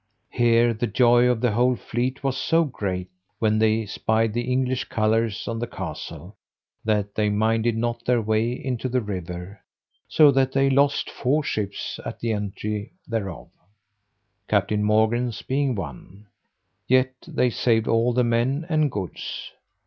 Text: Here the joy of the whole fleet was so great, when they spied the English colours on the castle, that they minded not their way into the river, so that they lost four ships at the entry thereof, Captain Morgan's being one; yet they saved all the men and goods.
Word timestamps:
Here 0.31 0.73
the 0.73 0.87
joy 0.87 1.27
of 1.29 1.41
the 1.41 1.51
whole 1.51 1.75
fleet 1.75 2.23
was 2.23 2.35
so 2.35 2.63
great, 2.63 3.07
when 3.37 3.59
they 3.59 3.85
spied 3.85 4.33
the 4.33 4.51
English 4.51 4.85
colours 4.85 5.47
on 5.47 5.59
the 5.59 5.67
castle, 5.67 6.35
that 6.83 7.13
they 7.13 7.29
minded 7.29 7.77
not 7.77 8.03
their 8.03 8.19
way 8.19 8.51
into 8.51 8.89
the 8.89 8.99
river, 8.99 9.61
so 10.07 10.31
that 10.31 10.53
they 10.53 10.71
lost 10.71 11.11
four 11.11 11.43
ships 11.43 11.99
at 12.03 12.19
the 12.19 12.33
entry 12.33 12.93
thereof, 13.07 13.49
Captain 14.47 14.81
Morgan's 14.83 15.43
being 15.43 15.75
one; 15.75 16.25
yet 16.87 17.13
they 17.27 17.51
saved 17.51 17.87
all 17.87 18.11
the 18.11 18.23
men 18.23 18.65
and 18.69 18.89
goods. 18.91 19.51